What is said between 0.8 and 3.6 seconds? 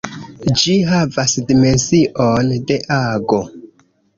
havas dimension de ago.